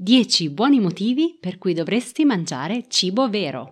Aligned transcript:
10 0.00 0.50
buoni 0.50 0.78
motivi 0.78 1.36
per 1.40 1.58
cui 1.58 1.74
dovresti 1.74 2.24
mangiare 2.24 2.84
cibo 2.86 3.28
vero. 3.28 3.68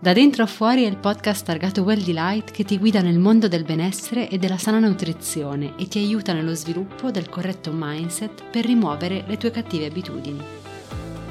Da 0.00 0.12
dentro 0.12 0.44
a 0.44 0.46
fuori 0.46 0.84
è 0.84 0.86
il 0.86 0.96
podcast 0.96 1.44
targato 1.44 1.82
Well 1.82 2.04
Delight 2.04 2.52
che 2.52 2.62
ti 2.62 2.78
guida 2.78 3.00
nel 3.02 3.18
mondo 3.18 3.48
del 3.48 3.64
benessere 3.64 4.28
e 4.28 4.38
della 4.38 4.58
sana 4.58 4.78
nutrizione 4.78 5.74
e 5.76 5.88
ti 5.88 5.98
aiuta 5.98 6.32
nello 6.32 6.54
sviluppo 6.54 7.10
del 7.10 7.28
corretto 7.28 7.72
mindset 7.74 8.44
per 8.52 8.64
rimuovere 8.64 9.24
le 9.26 9.36
tue 9.38 9.50
cattive 9.50 9.86
abitudini. 9.86 10.57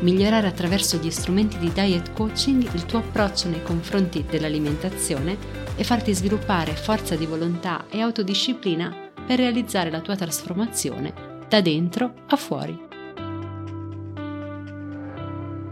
Migliorare 0.00 0.46
attraverso 0.46 0.98
gli 0.98 1.10
strumenti 1.10 1.58
di 1.58 1.72
diet 1.72 2.12
coaching 2.12 2.74
il 2.74 2.84
tuo 2.84 2.98
approccio 2.98 3.48
nei 3.48 3.62
confronti 3.62 4.24
dell'alimentazione 4.28 5.36
e 5.76 5.84
farti 5.84 6.12
sviluppare 6.14 6.74
forza 6.74 7.16
di 7.16 7.26
volontà 7.26 7.86
e 7.88 8.00
autodisciplina 8.00 9.10
per 9.26 9.38
realizzare 9.38 9.90
la 9.90 10.00
tua 10.00 10.16
trasformazione 10.16 11.46
da 11.48 11.60
dentro 11.60 12.24
a 12.26 12.36
fuori. 12.36 12.92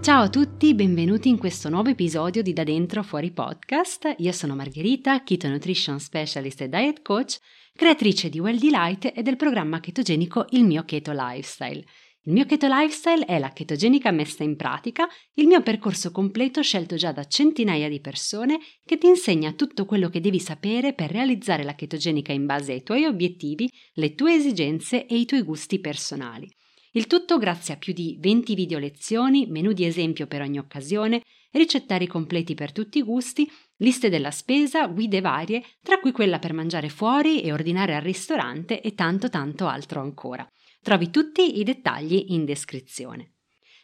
Ciao 0.02 0.22
a 0.22 0.28
tutti, 0.28 0.74
benvenuti 0.74 1.28
in 1.28 1.38
questo 1.38 1.68
nuovo 1.68 1.90
episodio 1.90 2.42
di 2.42 2.52
Da 2.52 2.64
Dentro 2.64 2.98
a 2.98 3.02
Fuori 3.04 3.30
podcast. 3.30 4.14
Io 4.18 4.32
sono 4.32 4.56
Margherita, 4.56 5.22
Keto 5.22 5.46
Nutrition 5.46 6.00
Specialist 6.00 6.62
e 6.62 6.68
Diet 6.68 7.02
Coach, 7.02 7.38
creatrice 7.76 8.28
di 8.28 8.40
Well 8.40 8.58
Delight 8.58 9.12
e 9.14 9.22
del 9.22 9.36
programma 9.36 9.78
chetogenico 9.78 10.46
Il 10.50 10.64
mio 10.64 10.84
Keto 10.84 11.12
Lifestyle. 11.12 11.84
Il 12.24 12.34
mio 12.34 12.46
keto 12.46 12.68
lifestyle 12.68 13.24
è 13.24 13.40
la 13.40 13.50
chetogenica 13.50 14.12
messa 14.12 14.44
in 14.44 14.54
pratica, 14.54 15.08
il 15.34 15.48
mio 15.48 15.60
percorso 15.60 16.12
completo 16.12 16.62
scelto 16.62 16.94
già 16.94 17.10
da 17.10 17.24
centinaia 17.24 17.88
di 17.88 18.00
persone 18.00 18.60
che 18.84 18.96
ti 18.96 19.08
insegna 19.08 19.50
tutto 19.54 19.84
quello 19.86 20.08
che 20.08 20.20
devi 20.20 20.38
sapere 20.38 20.92
per 20.92 21.10
realizzare 21.10 21.64
la 21.64 21.74
chetogenica 21.74 22.32
in 22.32 22.46
base 22.46 22.74
ai 22.74 22.84
tuoi 22.84 23.06
obiettivi, 23.06 23.68
le 23.94 24.14
tue 24.14 24.34
esigenze 24.34 25.04
e 25.06 25.18
i 25.18 25.24
tuoi 25.24 25.42
gusti 25.42 25.80
personali. 25.80 26.48
Il 26.92 27.08
tutto 27.08 27.38
grazie 27.38 27.74
a 27.74 27.76
più 27.76 27.92
di 27.92 28.16
20 28.20 28.54
video 28.54 28.78
lezioni, 28.78 29.46
menu 29.48 29.72
di 29.72 29.84
esempio 29.84 30.28
per 30.28 30.42
ogni 30.42 30.58
occasione, 30.58 31.22
ricettari 31.50 32.06
completi 32.06 32.54
per 32.54 32.70
tutti 32.70 32.98
i 32.98 33.02
gusti, 33.02 33.50
liste 33.78 34.08
della 34.08 34.30
spesa, 34.30 34.86
guide 34.86 35.20
varie, 35.20 35.64
tra 35.82 35.98
cui 35.98 36.12
quella 36.12 36.38
per 36.38 36.52
mangiare 36.52 36.88
fuori 36.88 37.42
e 37.42 37.52
ordinare 37.52 37.96
al 37.96 38.02
ristorante 38.02 38.80
e 38.80 38.94
tanto 38.94 39.28
tanto 39.28 39.66
altro 39.66 40.00
ancora. 40.00 40.48
Trovi 40.82 41.10
tutti 41.10 41.60
i 41.60 41.62
dettagli 41.62 42.24
in 42.30 42.44
descrizione. 42.44 43.34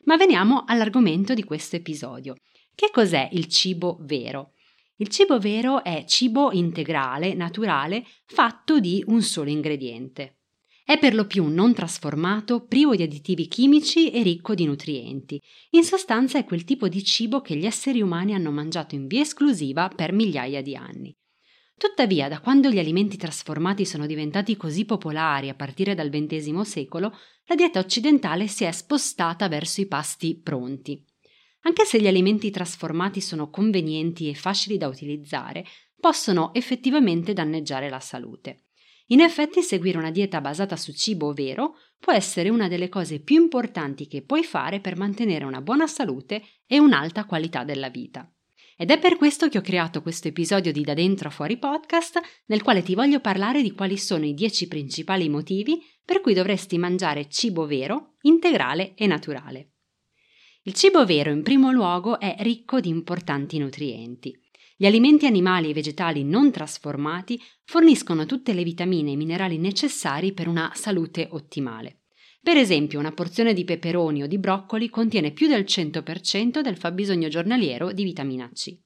Ma 0.07 0.17
veniamo 0.17 0.65
all'argomento 0.67 1.33
di 1.33 1.45
questo 1.45 1.77
episodio. 1.77 2.35
Che 2.75 2.91
cos'è 2.93 3.29
il 3.33 3.47
cibo 3.47 3.99
vero? 4.01 4.55
Il 4.97 5.07
cibo 5.07 5.39
vero 5.39 5.85
è 5.85 6.05
cibo 6.09 6.51
integrale, 6.51 7.35
naturale, 7.35 8.05
fatto 8.27 8.81
di 8.81 9.05
un 9.07 9.23
solo 9.23 9.49
ingrediente. 9.49 10.39
È 10.85 10.99
per 10.99 11.15
lo 11.15 11.27
più 11.27 11.47
non 11.47 11.73
trasformato, 11.73 12.65
privo 12.65 12.97
di 12.97 13.05
additivi 13.05 13.47
chimici 13.47 14.11
e 14.11 14.25
ricco 14.25 14.55
di 14.55 14.65
nutrienti. 14.65 15.41
In 15.71 15.85
sostanza 15.85 16.39
è 16.39 16.45
quel 16.45 16.65
tipo 16.65 16.89
di 16.89 17.05
cibo 17.05 17.41
che 17.41 17.55
gli 17.55 17.67
esseri 17.67 18.03
umani 18.03 18.35
hanno 18.35 18.51
mangiato 18.51 18.97
in 18.97 19.07
via 19.07 19.21
esclusiva 19.21 19.89
per 19.89 20.13
migliaia 20.13 20.63
di 20.63 20.75
anni. 20.75 21.17
Tuttavia, 21.79 22.29
da 22.29 22.41
quando 22.41 22.71
gli 22.71 22.79
alimenti 22.81 23.17
trasformati 23.17 23.85
sono 23.85 24.05
diventati 24.05 24.57
così 24.57 24.85
popolari 24.85 25.49
a 25.49 25.55
partire 25.55 25.95
dal 25.95 26.11
XX 26.11 26.61
secolo, 26.63 27.17
la 27.45 27.55
dieta 27.55 27.79
occidentale 27.79 28.49
si 28.49 28.65
è 28.65 28.73
spostata 28.73 29.47
verso 29.47 29.81
i 29.81 29.87
pasti 29.87 30.37
pronti. 30.37 31.01
Anche 31.63 31.85
se 31.85 32.01
gli 32.01 32.09
alimenti 32.09 32.51
trasformati 32.51 33.21
sono 33.21 33.49
convenienti 33.49 34.29
e 34.29 34.35
facili 34.35 34.77
da 34.77 34.89
utilizzare, 34.89 35.65
possono 36.01 36.53
effettivamente 36.53 37.33
danneggiare 37.33 37.89
la 37.89 38.01
salute. 38.01 38.65
In 39.11 39.21
effetti, 39.21 39.63
seguire 39.63 39.99
una 39.99 40.11
dieta 40.11 40.41
basata 40.41 40.75
su 40.75 40.93
cibo 40.93 41.33
vero 41.33 41.77
può 41.99 42.13
essere 42.13 42.49
una 42.49 42.67
delle 42.67 42.89
cose 42.89 43.21
più 43.21 43.41
importanti 43.41 44.09
che 44.09 44.23
puoi 44.23 44.43
fare 44.43 44.81
per 44.81 44.97
mantenere 44.97 45.45
una 45.45 45.63
buona 45.63 45.87
salute 45.87 46.43
e 46.67 46.81
un'alta 46.81 47.25
qualità 47.25 47.63
della 47.63 47.89
vita. 47.89 48.29
Ed 48.81 48.93
è 48.93 48.99
per 49.01 49.17
questo 49.17 49.49
che 49.49 49.59
ho 49.59 49.61
creato 49.61 50.03
questo 50.03 50.29
episodio 50.29 50.71
di 50.71 50.83
Da 50.83 50.95
Dentro 50.95 51.27
a 51.27 51.33
Fuori 51.33 51.57
podcast, 51.57 52.21
nel 52.47 52.63
quale 52.63 52.81
ti 52.81 52.95
voglio 52.95 53.19
parlare 53.19 53.61
di 53.61 53.73
quali 53.73 53.99
sono 53.99 54.25
i 54.25 54.35
10 54.35 54.69
principali 54.69 55.29
motivi 55.29 55.83
per 56.05 56.21
cui 56.21 56.33
dovresti 56.33 56.79
mangiare 56.79 57.29
cibo 57.29 57.67
vero, 57.67 58.15
integrale 58.21 58.95
e 58.95 59.09
naturale. 59.09 59.73
Il 60.63 60.75
cibo 60.75 61.05
vero, 61.05 61.33
in 61.33 61.43
primo 61.43 61.73
luogo, 61.73 62.21
è 62.21 62.37
ricco 62.39 62.79
di 62.79 62.89
importanti 62.89 63.59
nutrienti. 63.59 64.41
Gli 64.77 64.87
alimenti 64.87 65.27
animali 65.27 65.71
e 65.71 65.73
vegetali 65.73 66.23
non 66.23 66.53
trasformati 66.53 67.43
forniscono 67.65 68.27
tutte 68.27 68.53
le 68.53 68.63
vitamine 68.63 69.11
e 69.11 69.17
minerali 69.17 69.59
necessari 69.59 70.33
per 70.33 70.47
una 70.47 70.71
salute 70.77 71.27
ottimale. 71.33 72.03
Per 72.41 72.57
esempio, 72.57 72.99
una 72.99 73.13
porzione 73.13 73.53
di 73.53 73.65
peperoni 73.65 74.23
o 74.23 74.27
di 74.27 74.39
broccoli 74.39 74.89
contiene 74.89 75.33
più 75.33 75.49
del 75.49 75.65
100% 75.65 76.61
del 76.61 76.77
fabbisogno 76.77 77.29
giornaliero 77.29 77.93
di 77.93 78.05
vitamina 78.05 78.51
C. 78.53 78.77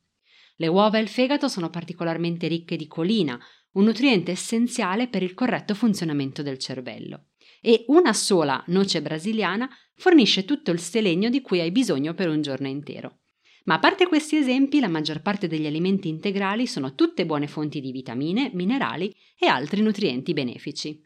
Le 0.57 0.67
uova 0.67 0.99
e 0.99 1.03
il 1.03 1.09
fegato 1.09 1.49
sono 1.49 1.71
particolarmente 1.71 2.49
ricche 2.49 2.77
di 2.77 2.87
colina, 2.87 3.39
un 3.73 3.85
nutriente 3.85 4.33
essenziale 4.33 5.09
per 5.09 5.23
il 5.23 5.35
corretto 5.35 5.75
funzionamento 5.75 6.43
del 6.43 6.59
cervello. 6.59 7.27
E 7.61 7.85
una 7.89 8.13
sola 8.13 8.63
noce 8.69 9.01
brasiliana 9.01 9.69
fornisce 9.95 10.45
tutto 10.45 10.71
il 10.71 10.81
selenio 10.81 11.31
di 11.31 11.41
cui 11.41 11.61
hai 11.61 11.71
bisogno 11.71 12.15
per 12.15 12.29
un 12.29 12.43
giorno 12.43 12.69
intero. 12.69 13.21
Ma 13.65 13.75
a 13.75 13.79
parte 13.79 14.09
questi 14.09 14.37
esempi, 14.37 14.81
la 14.81 14.89
maggior 14.89 15.23
parte 15.23 15.47
degli 15.47 15.67
alimenti 15.67 16.09
integrali 16.09 16.67
sono 16.67 16.95
tutte 16.95 17.25
buone 17.25 17.47
fonti 17.47 17.81
di 17.81 17.93
vitamine, 17.93 18.51
minerali 18.55 19.15
e 19.39 19.47
altri 19.47 19.83
nutrienti 19.83 20.33
benefici. 20.33 21.01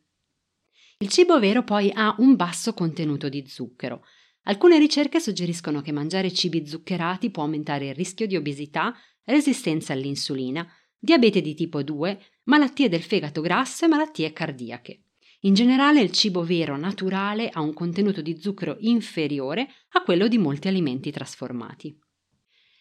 Il 0.98 1.08
cibo 1.08 1.38
vero 1.38 1.62
poi 1.62 1.90
ha 1.92 2.14
un 2.20 2.36
basso 2.36 2.72
contenuto 2.72 3.28
di 3.28 3.46
zucchero. 3.46 4.02
Alcune 4.44 4.78
ricerche 4.78 5.20
suggeriscono 5.20 5.82
che 5.82 5.92
mangiare 5.92 6.32
cibi 6.32 6.66
zuccherati 6.66 7.30
può 7.30 7.42
aumentare 7.42 7.88
il 7.88 7.94
rischio 7.94 8.26
di 8.26 8.34
obesità, 8.34 8.94
resistenza 9.24 9.92
all'insulina, 9.92 10.66
diabete 10.98 11.42
di 11.42 11.54
tipo 11.54 11.82
2, 11.82 12.18
malattie 12.44 12.88
del 12.88 13.02
fegato 13.02 13.42
grasso 13.42 13.84
e 13.84 13.88
malattie 13.88 14.32
cardiache. 14.32 15.02
In 15.40 15.52
generale 15.52 16.00
il 16.00 16.12
cibo 16.12 16.42
vero 16.44 16.78
naturale 16.78 17.50
ha 17.50 17.60
un 17.60 17.74
contenuto 17.74 18.22
di 18.22 18.40
zucchero 18.40 18.76
inferiore 18.80 19.68
a 19.90 20.02
quello 20.02 20.28
di 20.28 20.38
molti 20.38 20.68
alimenti 20.68 21.10
trasformati. 21.10 21.94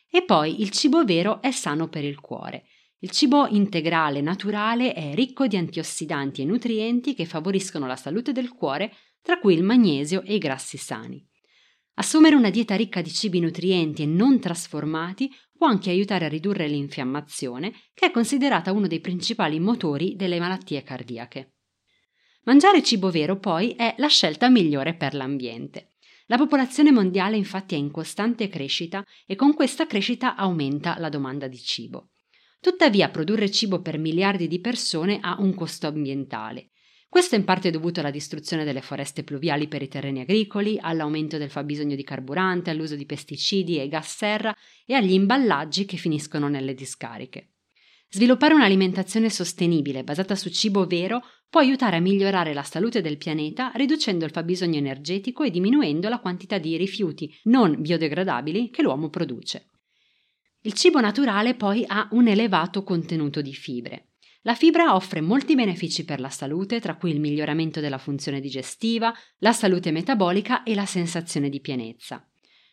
E 0.09 0.23
poi 0.23 0.61
il 0.61 0.69
cibo 0.69 1.03
vero 1.03 1.41
è 1.41 1.51
sano 1.51 1.89
per 1.89 2.05
il 2.05 2.21
cuore. 2.21 2.63
Il 2.99 3.11
cibo 3.11 3.47
integrale 3.47 4.21
naturale 4.21 4.93
è 4.93 5.13
ricco 5.13 5.47
di 5.47 5.57
antiossidanti 5.57 6.41
e 6.41 6.45
nutrienti 6.45 7.13
che 7.13 7.25
favoriscono 7.25 7.87
la 7.87 7.95
salute 7.95 8.31
del 8.31 8.49
cuore, 8.49 8.93
tra 9.21 9.37
cui 9.37 9.53
il 9.53 9.63
magnesio 9.63 10.21
e 10.23 10.35
i 10.35 10.39
grassi 10.39 10.77
sani. 10.77 11.23
Assumere 11.95 12.35
una 12.35 12.49
dieta 12.49 12.75
ricca 12.75 13.01
di 13.01 13.09
cibi 13.09 13.39
nutrienti 13.39 14.03
e 14.03 14.05
non 14.05 14.39
trasformati 14.39 15.31
può 15.55 15.67
anche 15.67 15.89
aiutare 15.89 16.25
a 16.25 16.29
ridurre 16.29 16.67
l'infiammazione, 16.67 17.73
che 17.93 18.07
è 18.07 18.11
considerata 18.11 18.71
uno 18.71 18.87
dei 18.87 18.99
principali 18.99 19.59
motori 19.59 20.15
delle 20.15 20.39
malattie 20.39 20.83
cardiache. 20.83 21.53
Mangiare 22.43 22.83
cibo 22.83 23.09
vero 23.09 23.39
poi 23.39 23.71
è 23.71 23.95
la 23.97 24.07
scelta 24.07 24.49
migliore 24.49 24.93
per 24.93 25.15
l'ambiente. 25.15 25.95
La 26.27 26.37
popolazione 26.37 26.91
mondiale 26.91 27.37
infatti 27.37 27.75
è 27.75 27.77
in 27.77 27.91
costante 27.91 28.47
crescita 28.47 29.03
e 29.25 29.35
con 29.35 29.53
questa 29.53 29.85
crescita 29.85 30.35
aumenta 30.35 30.97
la 30.99 31.09
domanda 31.09 31.47
di 31.47 31.57
cibo. 31.57 32.09
Tuttavia 32.59 33.09
produrre 33.09 33.51
cibo 33.51 33.81
per 33.81 33.97
miliardi 33.97 34.47
di 34.47 34.59
persone 34.59 35.19
ha 35.21 35.35
un 35.39 35.53
costo 35.53 35.87
ambientale. 35.87 36.71
Questo 37.07 37.35
è 37.35 37.37
in 37.37 37.45
parte 37.45 37.71
dovuto 37.71 38.01
alla 38.01 38.11
distruzione 38.11 38.65
delle 38.65 38.81
foreste 38.81 39.23
pluviali 39.23 39.69
per 39.69 39.81
i 39.81 39.87
terreni 39.87 40.19
agricoli, 40.19 40.77
all'aumento 40.81 41.37
del 41.37 41.49
fabbisogno 41.49 41.95
di 41.95 42.03
carburante, 42.03 42.71
all'uso 42.71 42.97
di 42.97 43.05
pesticidi 43.05 43.79
e 43.79 43.87
gas 43.87 44.17
serra 44.17 44.53
e 44.85 44.95
agli 44.95 45.13
imballaggi 45.13 45.85
che 45.85 45.95
finiscono 45.95 46.49
nelle 46.49 46.73
discariche. 46.73 47.51
Sviluppare 48.09 48.53
un'alimentazione 48.53 49.29
sostenibile 49.29 50.03
basata 50.03 50.35
su 50.35 50.49
cibo 50.49 50.85
vero 50.85 51.21
può 51.49 51.61
aiutare 51.61 51.95
a 51.97 52.01
migliorare 52.01 52.53
la 52.53 52.63
salute 52.63 53.01
del 53.01 53.17
pianeta 53.17 53.71
riducendo 53.75 54.25
il 54.25 54.31
fabbisogno 54.31 54.77
energetico 54.77 55.43
e 55.43 55.51
diminuendo 55.51 56.09
la 56.09 56.19
quantità 56.19 56.57
di 56.57 56.75
rifiuti 56.77 57.33
non 57.43 57.81
biodegradabili 57.81 58.69
che 58.69 58.81
l'uomo 58.81 59.09
produce. 59.09 59.69
Il 60.65 60.73
cibo 60.73 60.99
naturale 60.99 61.53
poi 61.53 61.83
ha 61.85 62.07
un 62.13 62.27
elevato 62.27 62.81
contenuto 62.81 63.39
di 63.39 63.53
fibre. 63.53 64.13
La 64.41 64.55
fibra 64.55 64.95
offre 64.95 65.21
molti 65.21 65.53
benefici 65.53 66.05
per 66.05 66.19
la 66.19 66.31
salute, 66.31 66.79
tra 66.79 66.95
cui 66.95 67.11
il 67.11 67.19
miglioramento 67.19 67.79
della 67.79 67.99
funzione 67.99 68.39
digestiva, 68.39 69.13
la 69.39 69.53
salute 69.53 69.91
metabolica 69.91 70.63
e 70.63 70.73
la 70.73 70.87
sensazione 70.87 71.49
di 71.49 71.61
pienezza. 71.61 72.27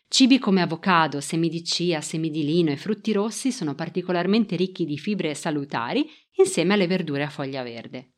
Cibi 0.07 0.39
come 0.39 0.63
avocado, 0.63 1.21
semi 1.21 1.49
di 1.49 1.61
chia, 1.61 2.01
semi 2.01 2.31
di 2.31 2.43
lino 2.43 2.71
e 2.71 2.77
frutti 2.77 3.11
rossi 3.11 3.51
sono 3.51 3.75
particolarmente 3.75 4.55
ricchi 4.55 4.85
di 4.85 4.97
fibre 4.97 5.35
salutari 5.35 6.09
insieme 6.37 6.73
alle 6.73 6.87
verdure 6.87 7.21
a 7.21 7.29
foglia 7.29 7.61
verde. 7.61 8.13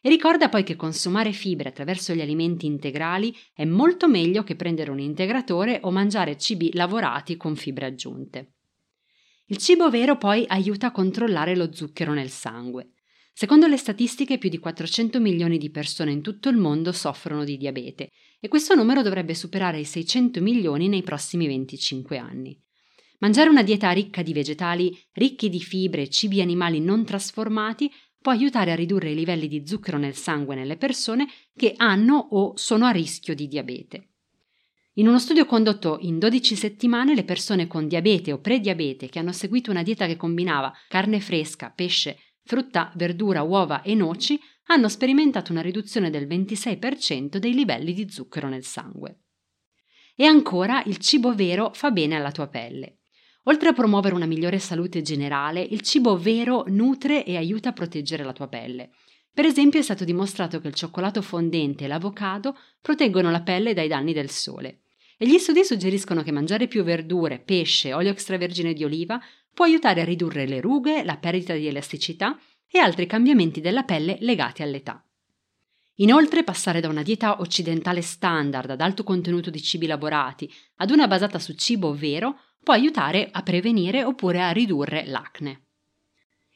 E 0.00 0.08
ricorda 0.08 0.48
poi 0.48 0.64
che 0.64 0.74
consumare 0.74 1.30
fibre 1.30 1.68
attraverso 1.68 2.14
gli 2.14 2.20
alimenti 2.20 2.66
integrali 2.66 3.32
è 3.54 3.64
molto 3.64 4.08
meglio 4.08 4.42
che 4.42 4.56
prendere 4.56 4.90
un 4.90 4.98
integratore 4.98 5.78
o 5.82 5.92
mangiare 5.92 6.36
cibi 6.36 6.70
lavorati 6.72 7.36
con 7.36 7.54
fibre 7.54 7.86
aggiunte. 7.86 8.54
Il 9.50 9.56
cibo 9.56 9.90
vero 9.90 10.16
poi 10.16 10.44
aiuta 10.46 10.86
a 10.86 10.92
controllare 10.92 11.56
lo 11.56 11.72
zucchero 11.72 12.12
nel 12.12 12.30
sangue. 12.30 12.92
Secondo 13.32 13.66
le 13.66 13.76
statistiche, 13.76 14.38
più 14.38 14.48
di 14.48 14.58
400 14.58 15.18
milioni 15.18 15.58
di 15.58 15.70
persone 15.70 16.12
in 16.12 16.22
tutto 16.22 16.48
il 16.48 16.56
mondo 16.56 16.92
soffrono 16.92 17.42
di 17.42 17.56
diabete 17.56 18.10
e 18.38 18.46
questo 18.46 18.76
numero 18.76 19.02
dovrebbe 19.02 19.34
superare 19.34 19.80
i 19.80 19.84
600 19.84 20.40
milioni 20.40 20.86
nei 20.86 21.02
prossimi 21.02 21.48
25 21.48 22.16
anni. 22.16 22.56
Mangiare 23.18 23.48
una 23.48 23.64
dieta 23.64 23.90
ricca 23.90 24.22
di 24.22 24.32
vegetali, 24.32 24.96
ricchi 25.14 25.48
di 25.48 25.60
fibre 25.60 26.02
e 26.02 26.10
cibi 26.10 26.40
animali 26.40 26.78
non 26.78 27.04
trasformati 27.04 27.90
può 28.20 28.30
aiutare 28.30 28.70
a 28.70 28.76
ridurre 28.76 29.10
i 29.10 29.16
livelli 29.16 29.48
di 29.48 29.66
zucchero 29.66 29.98
nel 29.98 30.14
sangue 30.14 30.54
nelle 30.54 30.76
persone 30.76 31.26
che 31.56 31.74
hanno 31.76 32.18
o 32.30 32.56
sono 32.56 32.86
a 32.86 32.90
rischio 32.90 33.34
di 33.34 33.48
diabete. 33.48 34.09
In 35.00 35.08
uno 35.08 35.18
studio 35.18 35.46
condotto 35.46 35.96
in 36.02 36.18
12 36.18 36.54
settimane, 36.56 37.14
le 37.14 37.24
persone 37.24 37.66
con 37.66 37.88
diabete 37.88 38.32
o 38.32 38.38
prediabete 38.38 39.08
che 39.08 39.18
hanno 39.18 39.32
seguito 39.32 39.70
una 39.70 39.82
dieta 39.82 40.04
che 40.04 40.18
combinava 40.18 40.70
carne 40.88 41.20
fresca, 41.20 41.72
pesce, 41.74 42.18
frutta, 42.44 42.92
verdura, 42.96 43.40
uova 43.40 43.80
e 43.80 43.94
noci 43.94 44.38
hanno 44.66 44.90
sperimentato 44.90 45.52
una 45.52 45.62
riduzione 45.62 46.10
del 46.10 46.26
26% 46.26 47.38
dei 47.38 47.54
livelli 47.54 47.94
di 47.94 48.10
zucchero 48.10 48.48
nel 48.48 48.62
sangue. 48.62 49.20
E 50.14 50.26
ancora, 50.26 50.82
il 50.84 50.98
cibo 50.98 51.34
vero 51.34 51.70
fa 51.72 51.90
bene 51.90 52.16
alla 52.16 52.30
tua 52.30 52.48
pelle. 52.48 52.98
Oltre 53.44 53.70
a 53.70 53.72
promuovere 53.72 54.14
una 54.14 54.26
migliore 54.26 54.58
salute 54.58 55.00
generale, 55.00 55.62
il 55.62 55.80
cibo 55.80 56.18
vero 56.18 56.64
nutre 56.66 57.24
e 57.24 57.38
aiuta 57.38 57.70
a 57.70 57.72
proteggere 57.72 58.22
la 58.22 58.34
tua 58.34 58.48
pelle. 58.48 58.90
Per 59.32 59.46
esempio 59.46 59.80
è 59.80 59.82
stato 59.82 60.04
dimostrato 60.04 60.60
che 60.60 60.68
il 60.68 60.74
cioccolato 60.74 61.22
fondente 61.22 61.84
e 61.84 61.88
l'avocado 61.88 62.54
proteggono 62.82 63.30
la 63.30 63.40
pelle 63.40 63.72
dai 63.72 63.88
danni 63.88 64.12
del 64.12 64.28
sole. 64.28 64.79
E 65.22 65.26
gli 65.26 65.36
studi 65.36 65.62
suggeriscono 65.64 66.22
che 66.22 66.32
mangiare 66.32 66.66
più 66.66 66.82
verdure, 66.82 67.40
pesce, 67.40 67.92
olio 67.92 68.10
extravergine 68.10 68.72
di 68.72 68.84
oliva 68.84 69.20
può 69.52 69.66
aiutare 69.66 70.00
a 70.00 70.04
ridurre 70.04 70.46
le 70.46 70.62
rughe, 70.62 71.04
la 71.04 71.18
perdita 71.18 71.52
di 71.52 71.66
elasticità 71.66 72.40
e 72.66 72.78
altri 72.78 73.04
cambiamenti 73.04 73.60
della 73.60 73.82
pelle 73.82 74.16
legati 74.20 74.62
all'età. 74.62 75.06
Inoltre, 75.96 76.42
passare 76.42 76.80
da 76.80 76.88
una 76.88 77.02
dieta 77.02 77.38
occidentale 77.42 78.00
standard 78.00 78.70
ad 78.70 78.80
alto 78.80 79.04
contenuto 79.04 79.50
di 79.50 79.60
cibi 79.60 79.86
lavorati 79.86 80.50
ad 80.76 80.90
una 80.90 81.06
basata 81.06 81.38
su 81.38 81.52
cibo 81.52 81.94
vero 81.94 82.38
può 82.62 82.72
aiutare 82.72 83.28
a 83.30 83.42
prevenire 83.42 84.02
oppure 84.02 84.40
a 84.40 84.52
ridurre 84.52 85.04
l'acne. 85.04 85.66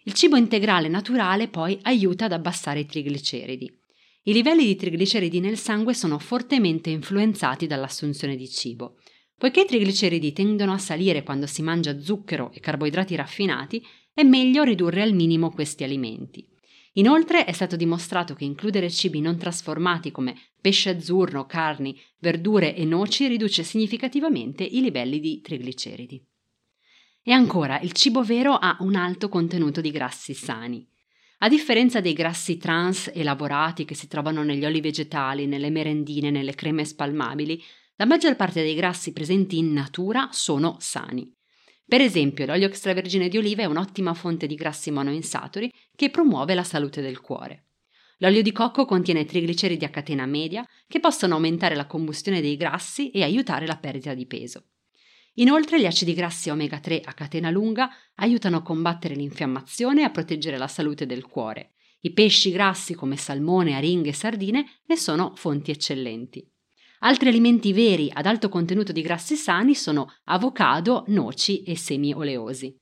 Il 0.05 0.14
cibo 0.14 0.37
integrale 0.37 0.88
naturale 0.88 1.49
poi 1.49 1.78
aiuta 1.82 2.25
ad 2.25 2.32
abbassare 2.32 2.81
i 2.81 2.87
trigliceridi. 2.87 3.84
I 4.26 4.32
livelli 4.32 4.65
di 4.65 4.75
trigliceridi 4.75 5.38
nel 5.38 5.59
sangue 5.59 5.93
sono 5.93 6.19
fortemente 6.19 6.88
influenzati 6.88 7.67
dall'assunzione 7.67 8.37
di 8.37 8.49
cibo. 8.49 8.97
Poiché 9.37 9.62
i 9.62 9.67
trigliceridi 9.67 10.32
tendono 10.32 10.73
a 10.73 10.79
salire 10.79 11.23
quando 11.23 11.47
si 11.47 11.61
mangia 11.61 12.00
zucchero 12.00 12.50
e 12.55 12.61
carboidrati 12.61 13.17
raffinati, 13.17 13.85
è 14.15 14.23
meglio 14.23 14.62
ridurre 14.62 15.03
al 15.03 15.12
minimo 15.12 15.50
questi 15.50 15.85
alimenti. 15.85 16.49
Inoltre 16.93 17.44
è 17.44 17.53
stato 17.53 17.76
dimostrato 17.76 18.32
che 18.32 18.44
includere 18.44 18.88
cibi 18.88 19.21
non 19.21 19.37
trasformati 19.37 20.11
come 20.11 20.35
pesce 20.59 20.91
azzurro, 20.91 21.44
carni, 21.44 22.00
verdure 22.19 22.75
e 22.75 22.87
noci 22.87 23.26
riduce 23.26 23.62
significativamente 23.62 24.65
i 24.65 24.81
livelli 24.81 25.21
di 25.21 25.43
trigliceridi. 25.43 26.25
E 27.23 27.32
ancora, 27.32 27.79
il 27.81 27.93
cibo 27.93 28.23
vero 28.23 28.55
ha 28.55 28.79
un 28.81 28.94
alto 28.94 29.29
contenuto 29.29 29.82
di 29.82 29.91
grassi 29.91 30.32
sani. 30.32 30.88
A 31.39 31.49
differenza 31.49 32.01
dei 32.01 32.13
grassi 32.13 32.57
trans 32.57 33.11
elaborati 33.13 33.85
che 33.85 33.95
si 33.95 34.09
trovano 34.09 34.43
negli 34.43 34.65
oli 34.65 34.81
vegetali, 34.81 35.47
nelle 35.47 35.71
merendine, 35.71 36.31
nelle 36.31 36.55
creme 36.55 36.85
spalmabili, 36.85 37.63
la 37.97 38.07
maggior 38.07 38.35
parte 38.37 38.63
dei 38.63 38.75
grassi 38.75 39.13
presenti 39.13 39.59
in 39.59 39.73
natura 39.73 40.29
sono 40.33 40.77
sani. 40.81 41.31
Per 41.87 42.01
esempio, 42.01 42.47
l'olio 42.47 42.67
extravergine 42.67 43.29
di 43.29 43.37
oliva 43.37 43.63
è 43.63 43.67
un'ottima 43.67 44.15
fonte 44.15 44.47
di 44.47 44.55
grassi 44.55 44.91
monoinsaturi 44.91 45.71
che 45.95 46.11
promuove 46.11 46.55
la 46.55 46.65
salute 46.65 47.03
del 47.03 47.21
cuore. 47.21 47.67
L'olio 48.19 48.43
di 48.43 48.53
cocco 48.53 48.87
contiene 48.87 49.25
trigliceridi 49.25 49.85
a 49.85 49.91
catena 49.91 50.25
media 50.25 50.67
che 50.87 51.01
possono 51.01 51.35
aumentare 51.35 51.75
la 51.75 51.87
combustione 51.87 52.41
dei 52.41 52.57
grassi 52.57 53.11
e 53.11 53.23
aiutare 53.23 53.67
la 53.67 53.77
perdita 53.77 54.15
di 54.15 54.27
peso. 54.27 54.69
Inoltre 55.35 55.81
gli 55.81 55.87
acidi 55.87 56.15
grassi 56.15 56.51
omega 56.51 56.79
3 56.79 57.01
a 57.05 57.13
catena 57.13 57.51
lunga 57.51 57.91
aiutano 58.17 58.59
a 58.59 58.63
combattere 58.63 59.15
l'infiammazione 59.15 60.03
e 60.03 60.05
a 60.05 60.11
proteggere 60.11 60.57
la 60.57 60.69
salute 60.69 61.07
del 61.07 61.27
cuore. 61.27 61.73
I 62.01 62.13
pesci 62.13 62.51
grassi 62.51 62.95
come 62.95 63.17
salmone, 63.17 63.75
aringhe 63.75 64.11
e 64.11 64.15
sardine 64.15 64.67
ne 64.87 64.97
sono 64.97 65.33
fonti 65.35 65.71
eccellenti. 65.71 66.47
Altri 67.01 67.29
alimenti 67.29 67.73
veri 67.73 68.11
ad 68.13 68.27
alto 68.27 68.49
contenuto 68.49 68.93
di 68.93 69.03
grassi 69.03 69.37
sani 69.37 69.75
sono 69.75 70.11
avocado, 70.25 71.05
noci 71.09 71.63
e 71.63 71.77
semi 71.77 72.15
oleosi. 72.15 72.75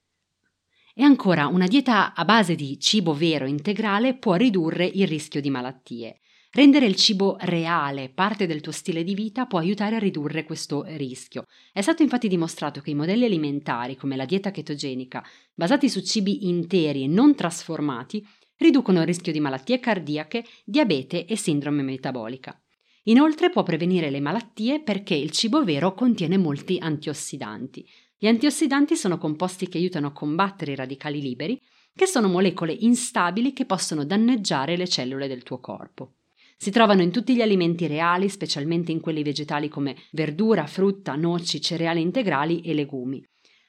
E 0.94 1.02
ancora, 1.02 1.46
una 1.46 1.66
dieta 1.66 2.14
a 2.14 2.24
base 2.24 2.54
di 2.54 2.78
cibo 2.78 3.14
vero 3.14 3.46
integrale 3.46 4.16
può 4.16 4.34
ridurre 4.34 4.84
il 4.84 5.08
rischio 5.08 5.40
di 5.40 5.48
malattie. 5.48 6.20
Rendere 6.54 6.84
il 6.84 6.96
cibo 6.96 7.36
reale 7.40 8.10
parte 8.10 8.46
del 8.46 8.60
tuo 8.60 8.72
stile 8.72 9.04
di 9.04 9.14
vita 9.14 9.46
può 9.46 9.58
aiutare 9.58 9.96
a 9.96 9.98
ridurre 9.98 10.44
questo 10.44 10.84
rischio. 10.86 11.46
È 11.72 11.80
stato 11.80 12.02
infatti 12.02 12.28
dimostrato 12.28 12.82
che 12.82 12.90
i 12.90 12.94
modelli 12.94 13.24
alimentari, 13.24 13.96
come 13.96 14.16
la 14.16 14.26
dieta 14.26 14.50
chetogenica, 14.50 15.24
basati 15.54 15.88
su 15.88 16.02
cibi 16.02 16.46
interi 16.48 17.04
e 17.04 17.06
non 17.06 17.34
trasformati, 17.34 18.22
riducono 18.58 19.00
il 19.00 19.06
rischio 19.06 19.32
di 19.32 19.40
malattie 19.40 19.80
cardiache, 19.80 20.44
diabete 20.62 21.24
e 21.24 21.38
sindrome 21.38 21.82
metabolica. 21.82 22.60
Inoltre 23.04 23.48
può 23.48 23.62
prevenire 23.62 24.10
le 24.10 24.20
malattie 24.20 24.82
perché 24.82 25.14
il 25.14 25.30
cibo 25.30 25.64
vero 25.64 25.94
contiene 25.94 26.36
molti 26.36 26.76
antiossidanti. 26.78 27.88
Gli 28.18 28.26
antiossidanti 28.26 28.94
sono 28.94 29.16
composti 29.16 29.68
che 29.68 29.78
aiutano 29.78 30.08
a 30.08 30.12
combattere 30.12 30.72
i 30.72 30.76
radicali 30.76 31.22
liberi, 31.22 31.58
che 31.94 32.04
sono 32.04 32.28
molecole 32.28 32.74
instabili 32.74 33.54
che 33.54 33.64
possono 33.64 34.04
danneggiare 34.04 34.76
le 34.76 34.86
cellule 34.86 35.28
del 35.28 35.44
tuo 35.44 35.58
corpo. 35.58 36.16
Si 36.62 36.70
trovano 36.70 37.02
in 37.02 37.10
tutti 37.10 37.34
gli 37.34 37.42
alimenti 37.42 37.88
reali, 37.88 38.28
specialmente 38.28 38.92
in 38.92 39.00
quelli 39.00 39.24
vegetali 39.24 39.68
come 39.68 39.96
verdura, 40.12 40.64
frutta, 40.68 41.16
noci, 41.16 41.60
cereali 41.60 42.00
integrali 42.00 42.60
e 42.60 42.72
legumi. 42.72 43.20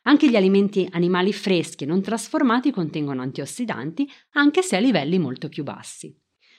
Anche 0.04 0.30
gli 0.30 0.36
alimenti 0.36 0.88
animali 0.92 1.34
freschi 1.34 1.86
e 1.86 1.88
non 1.88 2.04
trasformati 2.04 2.70
contengono 2.70 3.24
antiossidanti, 3.24 4.08
anche 4.34 4.62
se 4.62 4.76
a 4.76 4.80
livelli 4.80 5.18
molto 5.18 5.50
più 5.50 5.64
bassi. 5.64 6.16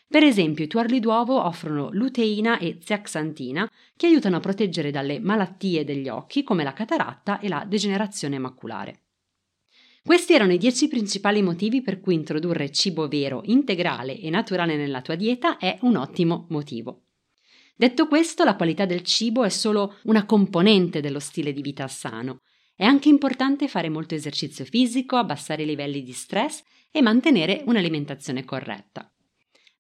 Per 0.08 0.24
esempio, 0.24 0.64
i 0.64 0.66
tuorli 0.66 0.98
d'uovo 0.98 1.40
offrono 1.40 1.90
luteina 1.92 2.58
e 2.58 2.78
zeaxantina 2.82 3.70
che 3.96 4.06
aiutano 4.08 4.34
a 4.34 4.40
proteggere 4.40 4.90
dalle 4.90 5.20
malattie 5.20 5.84
degli 5.84 6.08
occhi 6.08 6.42
come 6.42 6.64
la 6.64 6.72
cataratta 6.72 7.38
e 7.38 7.46
la 7.46 7.64
degenerazione 7.64 8.40
maculare. 8.40 9.03
Questi 10.06 10.34
erano 10.34 10.52
i 10.52 10.58
dieci 10.58 10.86
principali 10.86 11.40
motivi 11.40 11.80
per 11.80 11.98
cui 11.98 12.12
introdurre 12.12 12.70
cibo 12.70 13.08
vero, 13.08 13.40
integrale 13.44 14.20
e 14.20 14.28
naturale 14.28 14.76
nella 14.76 15.00
tua 15.00 15.14
dieta 15.14 15.56
è 15.56 15.78
un 15.80 15.96
ottimo 15.96 16.44
motivo. 16.50 17.04
Detto 17.74 18.06
questo, 18.06 18.44
la 18.44 18.54
qualità 18.54 18.84
del 18.84 19.00
cibo 19.00 19.44
è 19.44 19.48
solo 19.48 19.96
una 20.02 20.26
componente 20.26 21.00
dello 21.00 21.20
stile 21.20 21.54
di 21.54 21.62
vita 21.62 21.88
sano. 21.88 22.42
È 22.76 22.84
anche 22.84 23.08
importante 23.08 23.66
fare 23.66 23.88
molto 23.88 24.14
esercizio 24.14 24.66
fisico, 24.66 25.16
abbassare 25.16 25.62
i 25.62 25.66
livelli 25.66 26.02
di 26.02 26.12
stress 26.12 26.62
e 26.90 27.00
mantenere 27.00 27.62
un'alimentazione 27.64 28.44
corretta. 28.44 29.10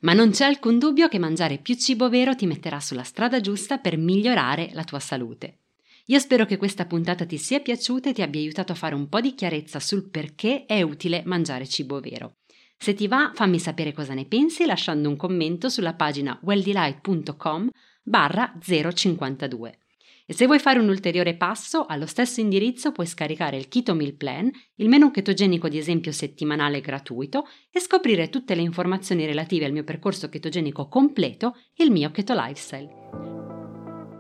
Ma 0.00 0.14
non 0.14 0.30
c'è 0.30 0.46
alcun 0.46 0.78
dubbio 0.78 1.06
che 1.08 1.18
mangiare 1.18 1.58
più 1.58 1.74
cibo 1.74 2.08
vero 2.08 2.34
ti 2.34 2.46
metterà 2.46 2.80
sulla 2.80 3.02
strada 3.02 3.40
giusta 3.40 3.76
per 3.76 3.98
migliorare 3.98 4.70
la 4.72 4.84
tua 4.84 5.00
salute. 5.00 5.63
Io 6.08 6.18
spero 6.18 6.44
che 6.44 6.58
questa 6.58 6.84
puntata 6.84 7.24
ti 7.24 7.38
sia 7.38 7.60
piaciuta 7.60 8.10
e 8.10 8.12
ti 8.12 8.20
abbia 8.20 8.40
aiutato 8.40 8.72
a 8.72 8.74
fare 8.74 8.94
un 8.94 9.08
po' 9.08 9.22
di 9.22 9.34
chiarezza 9.34 9.80
sul 9.80 10.10
perché 10.10 10.66
è 10.66 10.82
utile 10.82 11.22
mangiare 11.24 11.66
cibo 11.66 11.98
vero. 11.98 12.36
Se 12.76 12.92
ti 12.92 13.08
va, 13.08 13.30
fammi 13.34 13.58
sapere 13.58 13.94
cosa 13.94 14.12
ne 14.12 14.26
pensi 14.26 14.66
lasciando 14.66 15.08
un 15.08 15.16
commento 15.16 15.70
sulla 15.70 15.94
pagina 15.94 16.38
welldelight.com 16.42 17.70
barra 18.02 18.52
052. 18.60 19.78
E 20.26 20.34
se 20.34 20.44
vuoi 20.44 20.58
fare 20.58 20.78
un 20.78 20.88
ulteriore 20.88 21.36
passo, 21.36 21.86
allo 21.86 22.06
stesso 22.06 22.40
indirizzo 22.40 22.92
puoi 22.92 23.06
scaricare 23.06 23.56
il 23.56 23.68
Keto 23.68 23.94
Meal 23.94 24.14
Plan, 24.14 24.50
il 24.76 24.88
menu 24.90 25.10
chetogenico 25.10 25.68
di 25.68 25.78
esempio 25.78 26.12
settimanale 26.12 26.80
gratuito 26.80 27.46
e 27.70 27.80
scoprire 27.80 28.28
tutte 28.28 28.54
le 28.54 28.62
informazioni 28.62 29.24
relative 29.24 29.64
al 29.64 29.72
mio 29.72 29.84
percorso 29.84 30.28
chetogenico 30.28 30.86
completo 30.88 31.54
e 31.74 31.84
il 31.84 31.90
mio 31.90 32.10
Keto 32.10 32.34
Lifestyle. 32.34 33.63